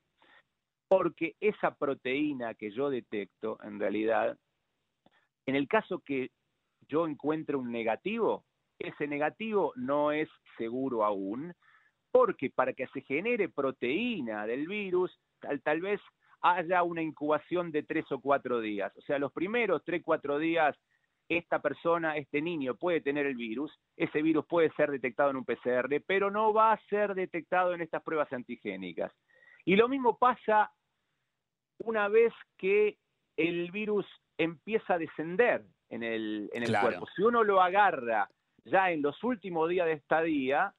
porque 0.89 1.37
esa 1.41 1.75
proteína 1.75 2.55
que 2.55 2.71
yo 2.71 2.91
detecto, 2.91 3.59
en 3.63 3.79
realidad, 3.79 4.37
en 5.47 5.55
el 5.55 5.69
caso 5.69 6.01
que 6.01 6.31
yo 6.89 7.07
encuentre 7.07 7.57
un 7.57 7.71
negativo, 7.71 8.45
ese 8.79 9.07
negativo 9.07 9.73
no 9.77 10.13
es 10.13 10.29
seguro 10.57 11.05
aún, 11.05 11.53
porque 12.11 12.51
para 12.51 12.73
que 12.73 12.87
se 12.89 13.03
genere 13.03 13.51
proteína 13.51 14.47
del 14.47 14.67
virus, 14.67 15.15
tal, 15.41 15.61
tal 15.61 15.83
vez 15.83 16.01
haya 16.41 16.83
una 16.83 17.03
incubación 17.03 17.71
de 17.71 17.83
tres 17.83 18.05
o 18.11 18.21
cuatro 18.21 18.61
días. 18.61 18.93
O 18.97 19.01
sea, 19.03 19.19
los 19.19 19.33
primeros 19.33 19.83
tres, 19.85 20.03
cuatro 20.05 20.39
días, 20.39 20.77
esta 21.29 21.61
persona, 21.61 22.17
este 22.17 22.41
niño 22.41 22.75
puede 22.75 23.01
tener 23.01 23.27
el 23.27 23.35
virus, 23.35 23.73
ese 23.97 24.23
virus 24.23 24.47
puede 24.47 24.71
ser 24.73 24.91
detectado 24.91 25.31
en 25.31 25.37
un 25.37 25.45
PCR, 25.45 26.03
pero 26.07 26.31
no 26.31 26.53
va 26.53 26.73
a 26.73 26.81
ser 26.89 27.15
detectado 27.15 27.75
en 27.75 27.83
estas 27.83 28.03
pruebas 28.03 28.33
antigénicas. 28.33 29.13
Y 29.65 29.77
lo 29.77 29.89
mismo 29.89 30.17
pasa 30.17 30.73
una 31.79 32.09
vez 32.09 32.33
que 32.57 32.97
el 33.37 33.71
virus 33.71 34.07
empieza 34.39 34.95
a 34.95 34.99
descender 34.99 35.65
en 35.91 36.03
el, 36.03 36.51
en 36.53 36.63
el 36.63 36.79
cuerpo. 36.79 37.07
Si 37.15 37.23
uno 37.23 37.45
lo 37.45 37.61
agarra 37.61 38.29
ya 38.65 38.91
en 38.91 39.03
los 39.03 39.23
últimos 39.23 39.69
días 39.69 39.87
de 39.87 39.93
estadía, 39.93 40.75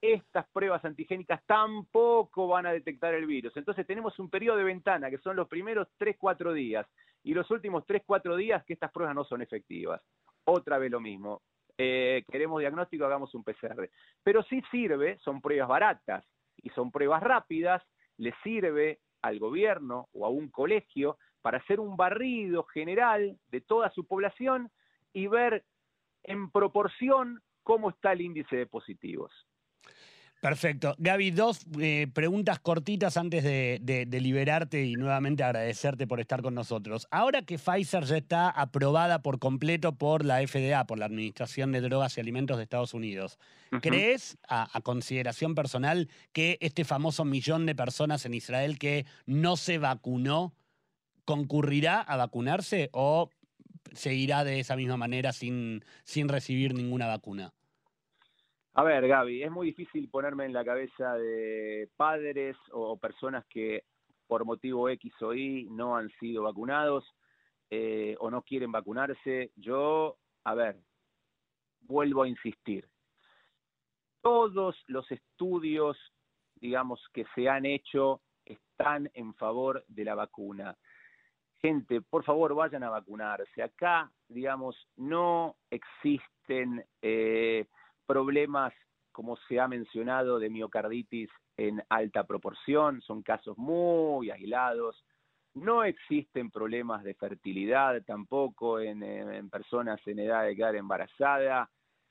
estas 0.00 0.46
pruebas 0.52 0.84
antigénicas 0.84 1.42
tampoco 1.46 2.48
van 2.48 2.66
a 2.66 2.72
detectar 2.72 3.14
el 3.14 3.26
virus. 3.26 3.56
Entonces 3.56 3.86
tenemos 3.86 4.18
un 4.18 4.30
periodo 4.30 4.58
de 4.58 4.64
ventana 4.64 5.10
que 5.10 5.18
son 5.18 5.36
los 5.36 5.48
primeros 5.48 5.88
3-4 5.98 6.52
días 6.52 6.86
y 7.24 7.34
los 7.34 7.50
últimos 7.50 7.84
3-4 7.86 8.36
días 8.36 8.64
que 8.64 8.74
estas 8.74 8.92
pruebas 8.92 9.14
no 9.14 9.24
son 9.24 9.42
efectivas. 9.42 10.00
Otra 10.44 10.78
vez 10.78 10.90
lo 10.90 11.00
mismo. 11.00 11.42
Eh, 11.76 12.24
queremos 12.30 12.60
diagnóstico, 12.60 13.04
hagamos 13.04 13.34
un 13.34 13.44
PCR. 13.44 13.90
Pero 14.22 14.42
sí 14.44 14.62
sirve, 14.70 15.18
son 15.18 15.40
pruebas 15.40 15.68
baratas 15.68 16.24
y 16.56 16.70
son 16.70 16.90
pruebas 16.90 17.22
rápidas, 17.22 17.82
le 18.16 18.34
sirve 18.42 19.00
al 19.22 19.38
gobierno 19.38 20.08
o 20.12 20.26
a 20.26 20.28
un 20.28 20.48
colegio 20.48 21.18
para 21.42 21.58
hacer 21.58 21.80
un 21.80 21.96
barrido 21.96 22.64
general 22.64 23.38
de 23.50 23.60
toda 23.60 23.90
su 23.90 24.06
población 24.06 24.70
y 25.12 25.26
ver 25.26 25.64
en 26.24 26.50
proporción 26.50 27.40
cómo 27.62 27.90
está 27.90 28.12
el 28.12 28.22
índice 28.22 28.56
de 28.56 28.66
positivos. 28.66 29.47
Perfecto. 30.40 30.94
Gaby, 30.98 31.32
dos 31.32 31.66
eh, 31.80 32.06
preguntas 32.12 32.60
cortitas 32.60 33.16
antes 33.16 33.42
de, 33.42 34.06
liberarte 34.20 34.84
y 34.84 34.94
nuevamente 34.94 35.42
agradecerte 35.42 36.06
por 36.06 36.20
estar 36.20 36.42
con 36.42 36.54
nosotros. 36.54 37.08
Ahora 37.10 37.42
que 37.42 37.58
Pfizer 37.58 38.04
ya 38.04 38.16
está 38.16 38.48
aprobada 38.48 39.20
por 39.20 39.40
completo 39.40 39.96
por 39.96 40.24
la 40.24 40.46
FDA, 40.46 40.86
por 40.86 40.98
la 40.98 41.06
Administración 41.06 41.72
de 41.72 41.80
Drogas 41.80 42.16
y 42.16 42.20
Alimentos 42.20 42.56
de 42.56 42.62
Estados 42.62 42.94
Unidos, 42.94 43.38
¿crees, 43.82 44.38
a, 44.48 44.68
a, 44.76 44.80
consideración 44.80 45.56
personal, 45.56 46.08
que 46.32 46.56
este 46.60 46.84
famoso 46.84 47.24
millón 47.24 47.66
de 47.66 47.74
personas 47.74 48.24
en 48.24 48.34
Israel 48.34 48.78
que 48.78 49.06
no 49.26 49.56
se 49.56 49.78
vacunó 49.78 50.54
concurrirá 51.24 52.00
a 52.00 52.16
vacunarse 52.16 52.90
o 52.92 53.28
seguirá 53.92 54.44
de 54.44 54.60
esa 54.60 54.76
misma 54.76 54.96
manera 54.96 55.32
sin, 55.32 55.84
sin 56.04 56.28
recibir 56.28 56.74
ninguna 56.74 57.06
vacuna? 57.06 57.52
A 58.78 58.84
ver, 58.84 59.08
Gaby, 59.08 59.42
es 59.42 59.50
muy 59.50 59.66
difícil 59.66 60.08
ponerme 60.08 60.44
en 60.44 60.52
la 60.52 60.64
cabeza 60.64 61.16
de 61.16 61.88
padres 61.96 62.56
o 62.70 62.96
personas 62.96 63.44
que 63.46 63.82
por 64.28 64.44
motivo 64.44 64.88
X 64.88 65.12
o 65.22 65.34
Y 65.34 65.66
no 65.68 65.96
han 65.96 66.08
sido 66.20 66.44
vacunados 66.44 67.04
eh, 67.70 68.14
o 68.20 68.30
no 68.30 68.42
quieren 68.42 68.70
vacunarse. 68.70 69.50
Yo, 69.56 70.16
a 70.44 70.54
ver, 70.54 70.76
vuelvo 71.80 72.22
a 72.22 72.28
insistir. 72.28 72.86
Todos 74.22 74.76
los 74.86 75.10
estudios 75.10 75.96
digamos, 76.60 77.00
que 77.12 77.24
se 77.34 77.48
han 77.48 77.66
hecho 77.66 78.20
están 78.44 79.10
en 79.14 79.34
favor 79.34 79.84
de 79.88 80.04
la 80.04 80.14
vacuna. 80.14 80.76
Gente, 81.60 82.00
por 82.00 82.22
favor, 82.22 82.54
vayan 82.54 82.84
a 82.84 82.90
vacunarse. 82.90 83.60
Acá, 83.60 84.08
digamos, 84.28 84.76
no 84.96 85.56
existen 85.68 86.84
eh, 87.02 87.66
problemas, 88.08 88.72
como 89.12 89.36
se 89.48 89.60
ha 89.60 89.68
mencionado, 89.68 90.38
de 90.38 90.48
miocarditis 90.48 91.28
en 91.58 91.82
alta 91.90 92.24
proporción, 92.24 93.02
son 93.02 93.22
casos 93.22 93.58
muy 93.58 94.30
aislados. 94.30 95.04
No 95.54 95.84
existen 95.84 96.50
problemas 96.50 97.04
de 97.04 97.14
fertilidad 97.14 98.02
tampoco 98.04 98.80
en, 98.80 99.50
personas 99.50 100.00
en 100.06 100.20
edad 100.20 100.44
de 100.44 100.56
quedar 100.56 100.76
embarazada. 100.76 101.68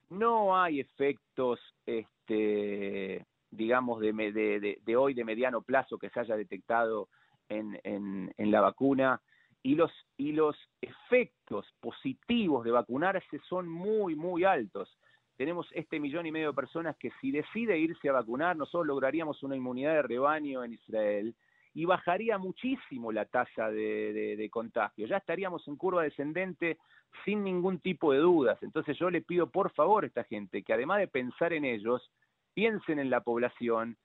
No 0.10 0.56
hay 0.56 0.82
efectos, 0.82 1.60
este, 1.86 3.26
digamos, 3.50 4.00
de, 4.00 4.96
hoy 4.98 5.14
de 5.16 5.26
mediano 5.26 5.62
plazo 5.62 5.98
que 5.98 6.10
se 6.10 6.20
haya 6.20 6.38
detectado 6.38 7.10
en, 7.50 7.80
en, 7.84 8.52
la 8.52 8.62
vacuna. 8.62 9.20
Y 9.64 9.76
los, 9.76 9.92
y 10.18 10.34
los 10.34 10.56
efectos 10.82 11.66
positivos 11.80 12.64
de 12.64 12.72
vacunarse 12.72 13.40
son 13.50 13.68
muy, 13.68 14.16
muy 14.16 14.44
altos. 14.44 14.98
Tenemos 15.38 15.68
este 15.74 16.00
millón 16.00 16.26
y 16.26 16.32
medio 16.32 16.48
de 16.48 16.56
personas 16.56 16.98
que 16.98 17.12
si 17.22 17.32
decide 17.32 17.78
irse 17.78 18.10
a 18.10 18.14
vacunar, 18.14 18.58
nosotros 18.58 18.88
lograríamos 18.88 19.44
una 19.44 19.56
inmunidad 19.56 19.94
de 19.94 20.02
rebaño 20.02 20.64
en 20.64 20.74
Israel 20.74 21.36
y 21.76 21.86
bajaría 21.86 22.40
muchísimo 22.40 23.12
la 23.12 23.26
tasa 23.26 23.70
de, 23.70 24.50
contagio. 24.52 25.06
Ya 25.06 25.18
estaríamos 25.18 25.68
en 25.68 25.76
curva 25.76 26.02
descendente 26.02 26.80
sin 27.24 27.44
ningún 27.44 27.80
tipo 27.80 28.14
de 28.14 28.18
dudas. 28.18 28.58
Entonces 28.64 28.98
yo 28.98 29.12
le 29.12 29.22
pido 29.22 29.52
por 29.52 29.72
favor 29.74 30.04
a 30.04 30.08
esta 30.08 30.24
gente 30.24 30.64
que 30.64 30.74
además 30.74 30.98
de 30.98 31.08
pensar 31.08 31.54
en 31.54 31.66
ellos, 31.66 32.10
piensen 32.56 32.98
en 32.98 33.12
la 33.12 33.22
población 33.22 33.96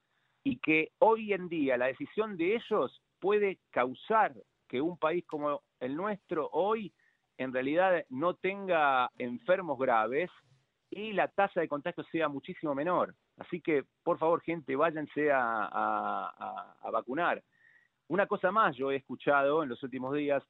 y 0.44 0.58
que 0.58 0.92
hoy 0.98 1.32
en 1.32 1.48
día 1.48 1.78
la 1.78 1.86
decisión 1.86 2.36
de 2.36 2.56
ellos 2.56 3.00
puede 3.20 3.58
causar 3.70 4.34
que 4.68 4.82
un 4.82 4.98
país 4.98 5.24
como 5.26 5.62
el 5.80 5.96
nuestro 5.96 6.50
hoy 6.52 6.92
en 7.38 7.54
realidad 7.54 8.04
no 8.10 8.34
tenga 8.34 9.10
enfermos 9.16 9.78
graves 9.78 10.30
y 10.92 11.12
la 11.12 11.28
tasa 11.28 11.60
de 11.60 11.68
contagio 11.68 12.04
sea 12.04 12.28
muchísimo 12.28 12.74
menor. 12.74 13.14
Así 13.38 13.60
que, 13.60 13.84
por 14.02 14.18
favor, 14.18 14.42
gente, 14.42 14.76
váyanse 14.76 15.30
a 15.32 16.76
vacunar. 16.92 17.42
Una 18.08 18.26
cosa 18.26 18.52
más 18.52 18.76
yo 18.76 18.92
he 18.92 18.96
escuchado 18.96 19.62
en 19.62 19.70
los 19.70 19.82
últimos 19.82 20.14
días, 20.14 20.42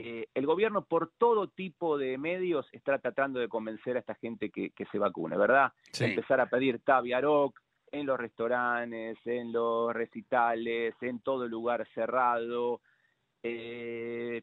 eh, 0.00 0.28
el 0.32 0.46
gobierno 0.46 0.84
por 0.84 1.10
todo 1.18 1.48
tipo 1.48 1.98
de 1.98 2.18
medios 2.18 2.68
está 2.70 3.00
tratando 3.00 3.40
de 3.40 3.48
convencer 3.48 3.96
a 3.96 3.98
esta 3.98 4.14
gente 4.14 4.48
que, 4.48 4.72
se 4.92 4.96
vacune, 4.96 5.36
¿verdad? 5.36 5.72
Empezar 5.98 6.40
a 6.40 6.46
pedir 6.46 6.78
tabiaroc 6.84 7.58
en 7.90 8.06
los 8.06 8.16
restaurantes, 8.16 9.18
en 9.24 9.52
los 9.52 9.92
recitales, 9.92 10.94
en 11.00 11.18
todo 11.18 11.48
lugar 11.48 11.84
cerrado. 11.94 12.80
Eh, 13.42 13.87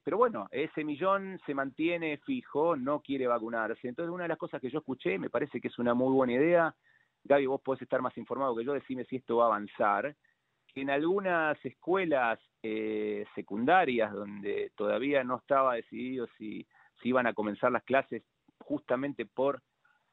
pero 0.05 0.17
bueno, 0.17 0.47
ese 0.51 0.83
millón 0.83 1.39
se 1.47 1.55
mantiene 1.55 2.19
fijo, 2.19 2.75
no 2.75 3.01
quiere 3.01 3.25
vacunarse. 3.25 3.87
Entonces, 3.87 4.13
una 4.13 4.25
de 4.25 4.29
las 4.29 4.37
cosas 4.37 4.61
que 4.61 4.69
yo 4.69 4.77
escuché, 4.77 5.17
me 5.17 5.31
parece 5.31 5.59
que 5.59 5.67
es 5.67 5.79
una 5.79 5.95
muy 5.95 6.13
buena 6.13 6.33
idea. 6.33 6.75
Gaby, 7.23 7.47
vos 7.47 7.59
podés 7.61 7.81
estar 7.81 8.03
más 8.03 8.15
informado 8.15 8.55
que 8.55 8.63
yo, 8.63 8.73
decime 8.73 9.03
si 9.05 9.15
esto 9.15 9.37
va 9.37 9.45
a 9.45 9.47
avanzar 9.47 10.15
en 10.75 10.91
algunas 10.91 11.57
escuelas 11.65 12.39
eh, 12.61 13.25
secundarias 13.33 14.13
donde 14.13 14.71
todavía 14.75 15.23
no 15.23 15.37
estaba 15.37 15.73
decidido 15.73 16.27
si, 16.37 16.67
si 17.01 17.09
iban 17.09 17.25
a 17.25 17.33
comenzar 17.33 17.71
las 17.71 17.83
clases 17.83 18.21
justamente 18.59 19.25
por 19.25 19.63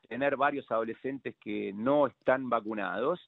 tener 0.09 0.39
varios 0.39 0.71
adolescentes 0.71 1.37
que 1.39 1.75
no 1.75 2.07
están 2.07 2.49
vacunados, 2.49 3.21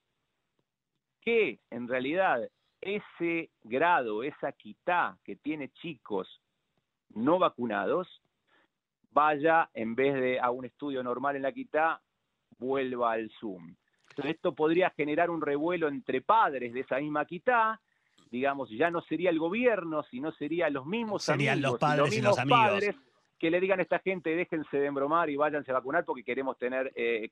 que 1.20 1.60
en 1.68 1.88
realidad 1.88 2.48
ese 2.80 3.50
grado, 3.62 4.22
esa 4.22 4.52
quitá 4.52 5.18
que 5.24 5.36
tiene 5.36 5.68
chicos 5.68 6.40
no 7.10 7.38
vacunados, 7.38 8.22
vaya 9.12 9.70
en 9.74 9.94
vez 9.94 10.14
de 10.14 10.40
a 10.40 10.50
un 10.50 10.64
estudio 10.64 11.02
normal 11.02 11.36
en 11.36 11.42
la 11.42 11.52
quitá, 11.52 12.00
vuelva 12.58 13.12
al 13.12 13.30
Zoom 13.40 13.74
esto 14.22 14.54
podría 14.54 14.90
generar 14.90 15.30
un 15.30 15.40
revuelo 15.40 15.88
entre 15.88 16.20
padres 16.20 16.72
de 16.72 16.80
esa 16.80 16.98
misma 16.98 17.24
quitá, 17.24 17.80
digamos, 18.30 18.70
ya 18.70 18.90
no 18.90 19.00
sería 19.02 19.30
el 19.30 19.38
gobierno, 19.38 20.02
sino 20.04 20.32
serían 20.32 20.72
los 20.72 20.86
mismos 20.86 21.24
Serían 21.24 21.60
los 21.60 21.78
padres 21.78 22.16
y 22.16 22.20
los, 22.20 22.38
amigos. 22.38 22.58
Padres 22.58 22.96
que 23.44 23.50
le 23.50 23.60
digan 23.60 23.78
a 23.78 23.82
esta 23.82 23.98
gente, 23.98 24.34
déjense 24.34 24.78
de 24.78 24.86
embromar 24.86 25.28
y 25.28 25.36
váyanse 25.36 25.70
a 25.70 25.74
vacunar 25.74 26.06
porque 26.06 26.24
queremos 26.24 26.56
tener 26.56 26.90
eh, 26.96 27.28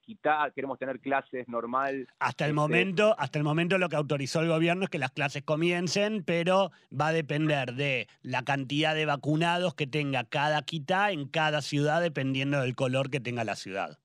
queremos 0.54 0.78
tener 0.78 1.00
clases 1.00 1.48
normal. 1.48 2.06
Hasta 2.18 2.44
el 2.44 2.50
este 2.50 2.54
momento, 2.54 3.16
hasta 3.18 3.38
el 3.38 3.44
momento 3.44 3.78
lo 3.78 3.88
que 3.88 3.96
autorizó 3.96 4.40
el 4.40 4.48
gobierno 4.48 4.84
es 4.84 4.90
que 4.90 4.98
las 4.98 5.12
clases 5.12 5.42
comiencen, 5.42 6.22
pero 6.22 6.70
va 6.92 7.06
a 7.06 7.12
depender 7.14 7.72
de 7.76 8.08
la 8.20 8.42
cantidad 8.42 8.94
de 8.94 9.06
vacunados 9.06 9.72
que 9.72 9.86
tenga 9.86 10.24
cada 10.24 10.60
quitá 10.60 11.12
en 11.12 11.28
cada 11.28 11.62
ciudad, 11.62 12.02
dependiendo 12.02 12.60
del 12.60 12.74
color 12.74 13.08
que 13.08 13.20
tenga 13.20 13.44
la 13.44 13.56
ciudad. 13.56 13.98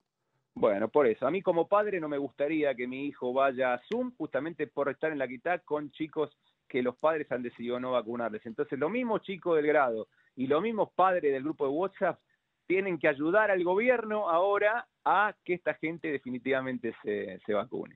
Bueno, 0.59 0.89
por 0.89 1.05
eso. 1.05 1.27
A 1.27 1.31
mí 1.31 1.43
como 1.43 1.67
padre 1.67 1.99
no 1.99 2.09
me 2.09 2.17
gustaría 2.17 2.73
que 2.73 2.87
mi 2.87 3.05
hijo 3.05 3.31
vaya 3.31 3.75
a 3.75 3.81
Zoom 3.87 4.11
justamente 4.17 4.65
por 4.65 4.89
estar 4.89 5.11
en 5.11 5.19
la 5.19 5.27
quitá 5.27 5.59
con 5.59 5.91
chicos 5.91 6.35
que 6.67 6.81
los 6.81 6.95
padres 6.95 7.31
han 7.31 7.43
decidido 7.43 7.79
no 7.79 7.91
vacunarles. 7.91 8.43
Entonces, 8.43 8.79
los 8.79 8.89
mismos 8.89 9.21
chicos 9.21 9.55
del 9.55 9.67
grado 9.67 10.07
y 10.35 10.47
los 10.47 10.63
mismos 10.63 10.89
padres 10.95 11.31
del 11.31 11.43
grupo 11.43 11.65
de 11.65 11.71
WhatsApp 11.73 12.19
tienen 12.65 12.97
que 12.97 13.07
ayudar 13.07 13.51
al 13.51 13.63
gobierno 13.63 14.31
ahora 14.31 14.87
a 15.05 15.35
que 15.45 15.53
esta 15.53 15.75
gente 15.75 16.11
definitivamente 16.11 16.95
se, 17.03 17.39
se 17.45 17.53
vacune. 17.53 17.95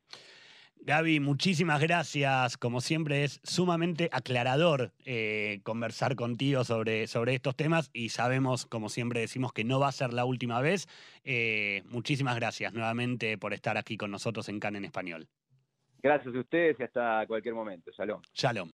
Gaby, 0.83 1.19
muchísimas 1.19 1.79
gracias. 1.79 2.57
Como 2.57 2.81
siempre 2.81 3.23
es 3.23 3.39
sumamente 3.43 4.09
aclarador 4.11 4.91
eh, 5.05 5.59
conversar 5.63 6.15
contigo 6.15 6.63
sobre, 6.63 7.05
sobre, 7.07 7.35
estos 7.35 7.55
temas 7.55 7.91
y 7.93 8.09
sabemos, 8.09 8.65
como 8.65 8.89
siempre 8.89 9.19
decimos, 9.19 9.53
que 9.53 9.63
no 9.63 9.79
va 9.79 9.89
a 9.89 9.91
ser 9.91 10.11
la 10.11 10.25
última 10.25 10.59
vez. 10.59 10.87
Eh, 11.23 11.83
muchísimas 11.85 12.35
gracias 12.35 12.73
nuevamente 12.73 13.37
por 13.37 13.53
estar 13.53 13.77
aquí 13.77 13.95
con 13.95 14.09
nosotros 14.09 14.49
en 14.49 14.59
CAN 14.59 14.75
en 14.75 14.85
Español. 14.85 15.27
Gracias 16.01 16.33
a 16.33 16.39
ustedes 16.39 16.79
y 16.79 16.83
hasta 16.83 17.25
cualquier 17.27 17.53
momento. 17.53 17.91
Shalom. 17.91 18.21
Shalom. 18.33 18.69